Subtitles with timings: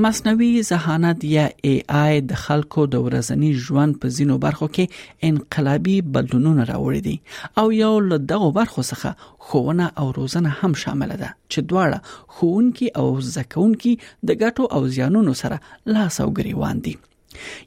[0.00, 1.72] مصنوي ذهانت یا ای
[2.04, 7.16] آی د خلکو د ورځني ژوند په زینو برخو کې انقلابي بدلونونه راوړي دي
[7.62, 9.10] او یو له دغه برخو څخه
[9.48, 11.98] خوونه او روزنه هم شامل ده چې دواړه
[12.38, 13.92] خونکي او زکونکي
[14.26, 15.56] د ګټو او زیانونو سره
[15.96, 16.94] لاس او ګریوان دي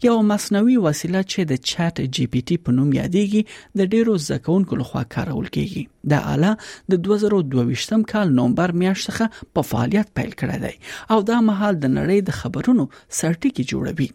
[0.08, 3.42] یو مصنوعي وسیله چې د چټ جی پی ټي په نوم یادېږي
[3.78, 5.84] د ډیرو ځکونکو لخوا کارول کیږي
[6.14, 6.52] دا آله
[6.94, 9.26] د 2022م کال نومبر میاشت څخه
[9.58, 10.74] په فعالیت پیل کړی دی
[11.16, 12.84] او دا مهال د نړۍ د خبرونو
[13.20, 14.10] سرټی کې جوړوي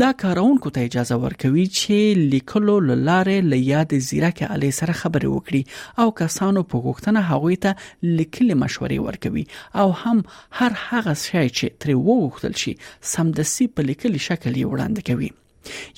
[0.00, 1.96] دا کارونکو ته اجازه ورکوي چې
[2.34, 5.62] لیکلو لاره ل یاد زیرک علي سره خبرې وکړي
[6.04, 7.72] او کسانو په غوښتنه هغوی ته
[8.18, 9.44] لیکلې مشورې ورکوي
[9.84, 10.18] او هم
[10.60, 12.72] هر هغه شی چې تر وغوښتل شي
[13.14, 15.30] سمدسي په لیکلي شکل یې وړاندې کوي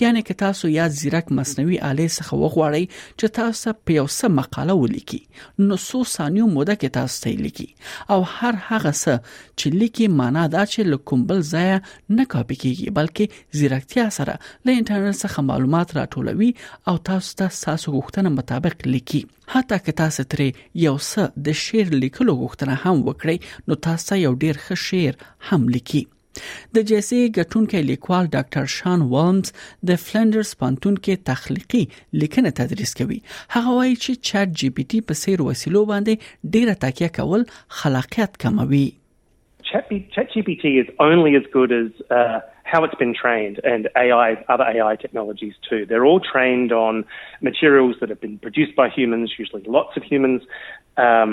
[0.01, 2.85] یعنی که تاسو یا زیرک مصنوعي آله څخه وغواړئ
[3.21, 5.21] چې تاسو په یو څه مقاله ولیکي
[5.69, 7.67] نو څو ثانیو موده کې تاسو ته لیکي
[8.17, 9.15] او هر هغه څه
[9.59, 11.81] چې لیکي معنا دا چې لکمبل ځای
[12.17, 13.27] نه کاپی کیږي بلکې
[13.61, 16.51] زیرکتیا سره له انټرنیټ څخه معلومات راټولوي
[16.89, 19.23] او تاسو ته تاسو غوښتنه مطابق لیکي
[19.55, 20.49] حتی که تاسو ترې
[20.87, 23.37] یو څه د شعر لیکلو غوښتنه هم وکړئ
[23.69, 25.15] نو تاسو یو ډیر ښه شعر
[25.51, 26.07] هم لیکي
[26.37, 29.53] د جایزې ګټونکو لیکوال ډاکټر شان والمز
[29.91, 31.83] د فلندرز پانتون کې تخلیقي
[32.23, 33.19] لیکنه تدریس کوي
[33.57, 37.47] هغه وایي چې چټ جی پی ټي په سیر وسیلو باندې ډیره تکیه کول
[37.83, 38.87] خلاقیت کموي
[39.75, 41.87] ChatGPT is only as good as
[42.19, 42.41] uh,
[42.71, 45.79] how it's been trained, and AI, other AI technologies too.
[45.93, 47.01] They're all trained on
[47.49, 50.43] materials that have been produced by humans, usually lots of humans.
[51.07, 51.33] Um,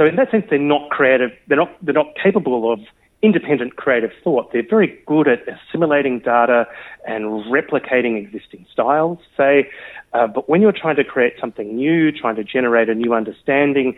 [0.00, 1.32] so in that sense, they're not creative.
[1.52, 1.74] They're not.
[1.88, 2.78] They're not capable of
[3.22, 4.52] independent creative thought.
[4.52, 6.66] They're very good at assimilating data
[7.06, 9.70] and replicating existing styles, say.
[10.12, 13.96] Uh, but when you're trying to create something new, trying to generate a new understanding,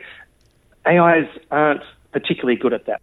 [0.87, 1.83] AIs aren't
[2.13, 3.01] particularly good at that.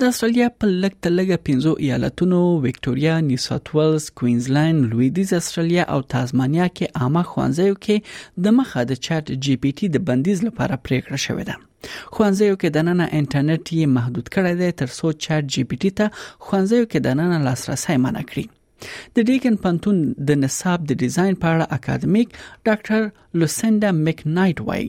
[0.00, 5.98] د استرالیا په لګ تلګه پنځو ایالتونو وکټوريا، نیو ساوث ویلز، کوینزلند، لویدیز استرالیا او
[6.14, 7.96] تازمانیا کې عامه خوانځیو کې
[8.44, 11.54] د مخه د چټ جی پی ټي د بندیز لپاره پریکړه شوې ده.
[12.14, 16.06] خوانځیو کې دننه انټرنیټ یې محدود کړی دی ترڅو چټ جی پی ټي ته
[16.44, 18.44] خوانځیو کې دننه لاسرسي منع کړي.
[19.16, 19.98] د ډیکن پنتون
[20.28, 22.22] د نصاب د ډیزاین په اړه Dr.
[22.68, 23.02] ډاکټر
[23.42, 24.84] لوسندا مکنایټ وای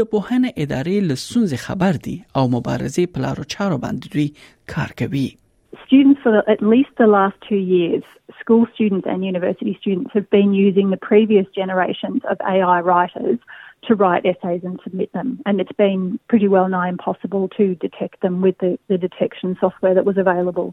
[0.00, 4.28] د پوهنه ادارې لسونځ خبر دي او مبارزې په لارو چارو باندې دوی
[4.74, 5.28] کار کوي
[5.86, 8.04] Students for at least the last two years,
[8.42, 13.36] school students and university students have been using the previous generations of AI writers
[13.86, 15.30] to write essays and submit them.
[15.46, 19.94] And it's been pretty well nigh impossible to detect them with the, the detection software
[19.98, 20.72] that was available.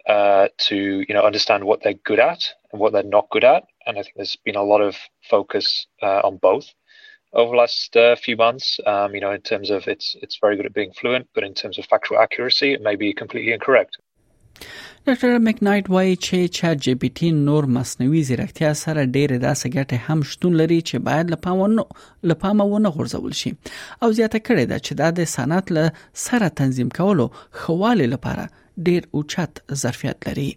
[0.07, 3.63] uh, to you know understand what they're good at and what they're not good at.
[3.87, 4.95] And I think there's been a lot of
[5.27, 6.67] focus uh, on both
[7.33, 8.79] over the last uh, few months.
[8.85, 11.55] Um, you know, in terms of it's it's very good at being fluent, but in
[11.55, 13.97] terms of factual accuracy, it may be completely incorrect.
[15.07, 19.97] ډاکټر مکنایټ وایي چې چټ جی پی ټی نور مصنوعي ځیرکتیا سره ډېر داسې ګټه
[20.07, 21.85] هم شتون لري چې باید لپاونه
[22.31, 25.95] لپامه ونه غورځول شي او زیاته کړې ده چې دا د صنعت له
[26.25, 27.27] سره تنظیم کولو
[27.61, 28.47] خواله لپاره
[28.89, 30.49] ډېر اوچت ظرفیت لري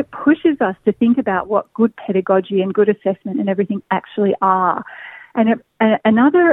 [0.00, 4.34] It pushes us to think about what good pedagogy and good assessment and everything actually
[4.48, 4.82] are.
[5.40, 6.44] And it, uh, another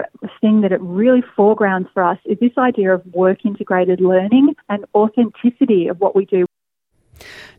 [0.46, 4.90] thing that it really foregrounds for us is this idea of work integrated learning and
[5.04, 6.42] authenticity of what we do.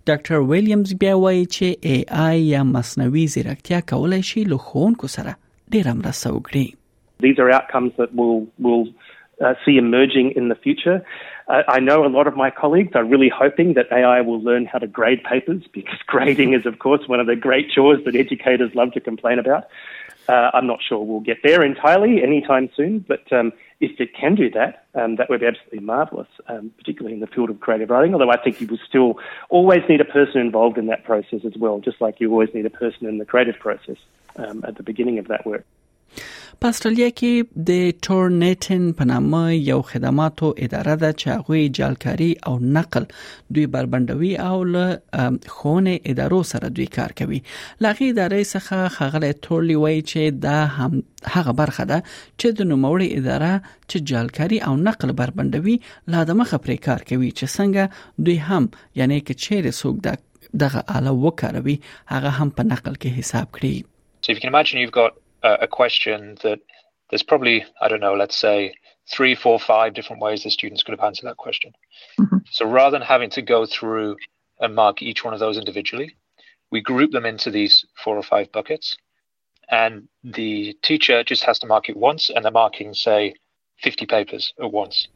[0.08, 5.34] ډاکټر ویلیامز بیا وایي چې آی یا مصنوعي ځیرکتیا کولای شي سره
[5.75, 6.69] ډیر مرسته وکړي
[7.25, 8.84] These are outcomes that will will
[9.46, 10.96] uh, see emerging in the future.
[11.56, 14.69] Uh, I know a lot of my colleagues are really hoping that AI will learn
[14.75, 18.20] how to grade papers because grading is, of course, one of the great chores that
[18.25, 19.64] educators love to complain about.
[20.29, 24.35] Uh, I'm not sure we'll get there entirely anytime soon, but um, if it can
[24.35, 27.89] do that, um, that would be absolutely marvellous, um, particularly in the field of creative
[27.89, 28.13] writing.
[28.13, 31.57] Although I think you will still always need a person involved in that process as
[31.57, 33.97] well, just like you always need a person in the creative process
[34.37, 35.65] um, at the beginning of that work.
[36.65, 42.55] په استرالیا کې د ټورنټن په نامه یو خدماتو اداره ده چې هغه جالکاری او
[42.76, 43.05] نقل
[43.59, 45.26] دوی بربندوي او له
[45.56, 47.41] خونه ادارو سره دوی کار کوي
[47.87, 50.99] لغه ادارې څخه خغله تورلی وای چې دا هم
[51.37, 55.76] هغه برخه ده چې د نوموړي اداره چې جالکاری او نقل بربندوي
[56.17, 58.69] لا د مخه پرې کار کوي چې څنګه دوی هم
[59.03, 61.79] یعنی کې چیرې څوک دغه اله وکاروي
[62.12, 63.93] هغه هم په نقل کې حساب کړي
[64.26, 66.61] So if you can imagine you've got a question that
[67.11, 68.75] there's probably, I don't know, let's say
[69.11, 71.73] three, four, five different ways the students could have answered that question.
[72.20, 72.37] Mm-hmm.
[72.50, 74.17] So rather than having to go through
[74.61, 76.17] and mark each one of those individually,
[76.70, 78.96] we group them into these four or five buckets.
[79.70, 83.34] And the teacher just has to mark it once, and they're marking, say,
[83.82, 85.08] 50 papers at once.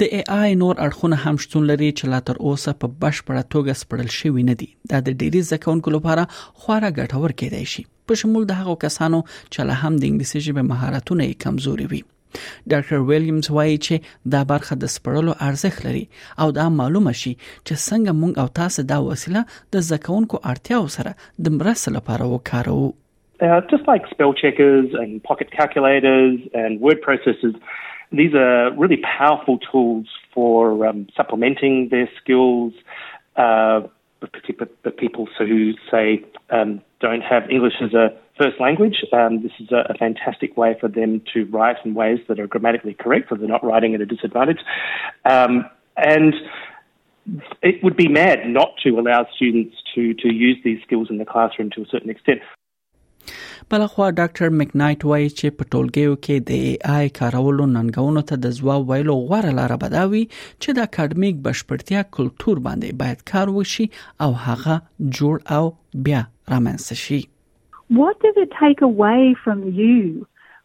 [0.00, 3.80] د ای آی نور اړخونه هم شتون لري چې لا تر اوسه په بشپړه توګه
[3.80, 6.22] سپړل شوی نه دي دا د ډیری ځکونکو لپاره
[6.62, 10.70] خورا ګټور کېدای شي په شمول د هغو کسانو چې له هم د انګلیسي ژبې
[10.70, 12.00] مهارتونه یې کمزوري وي
[12.36, 16.02] ډاکټر ویلیامز وایي چې دا برخه د سپړلو ارزښت لري
[16.46, 19.44] او دا معلومه شي چې څنګه موږ او تاسو دا وسیله
[19.78, 22.90] د ځکونکو اړتیاو سره د مرستې لپاره وکاروو
[23.42, 26.34] They uh, are just like spell checkers and pocket calculators
[26.64, 27.56] and word processors.
[28.12, 32.74] These are really powerful tools for um, supplementing their skills,
[33.36, 33.80] uh,
[34.20, 38.96] the people who say um, don't have English as a first language.
[39.12, 42.46] Um, this is a, a, fantastic way for them to write in ways that are
[42.46, 44.60] grammatically correct, so they're not writing at a disadvantage.
[45.24, 45.64] Um,
[45.96, 46.34] and
[47.62, 51.24] it would be mad not to allow students to, to use these skills in the
[51.24, 52.42] classroom to a certain extent.
[53.74, 58.90] ډاکټر مکنایټ وایي چې په ټولګیو کې د ای آی کارولو ننګونو ته د ځواب
[58.90, 63.86] ویلو غوړه بداوي چې د اکیډمیک بشپړتیا کلچر باندې باید کار وشي
[64.26, 64.76] او هغه
[65.20, 65.62] جوړ او
[66.10, 66.20] بیا
[66.56, 67.22] رامنځته شي
[68.00, 69.96] What does it take away from you?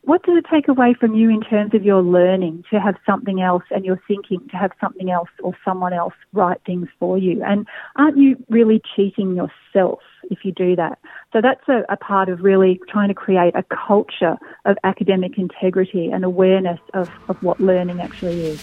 [0.09, 3.39] What does it take away from you in terms of your learning to have something
[3.47, 7.33] else and your thinking to have something else or someone else write things for you?
[7.49, 7.73] And
[8.03, 10.95] aren't you really cheating yourself if you do that?
[11.37, 16.09] So that's a, a, part of really trying to create a culture of academic integrity
[16.11, 18.59] and awareness of, of what learning actually is.